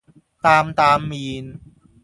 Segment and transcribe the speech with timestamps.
[0.43, 1.59] 擔擔麵